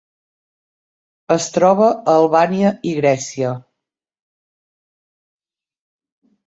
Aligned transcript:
Es 1.35 1.45
troba 1.57 1.91
a 1.97 2.15
Albània 2.21 2.73
i 2.93 2.97
Grècia. 3.01 3.53